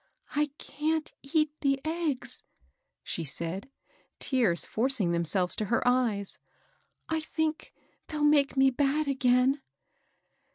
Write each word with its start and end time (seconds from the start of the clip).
^* 0.01 0.03
I 0.35 0.47
can't 0.57 1.13
eat 1.21 1.51
the 1.61 1.79
eggs," 1.85 2.41
she 3.03 3.23
said, 3.23 3.69
tears 4.17 4.65
forcing 4.65 5.11
themselves 5.11 5.55
to 5.57 5.65
her 5.65 5.87
eyes. 5.87 6.39
^^I 7.09 7.23
think 7.23 7.71
they'll 8.07 8.23
make 8.23 8.57
me 8.57 8.71
bad 8.71 9.07
again." 9.07 9.61